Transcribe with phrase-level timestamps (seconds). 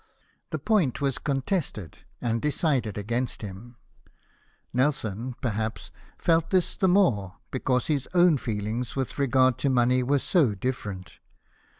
[0.49, 3.75] The point was contested, and decided against him.
[4.73, 10.17] Nelson, perhaps, felt this the more, because his own feelings with regard to money were
[10.17, 11.19] so different.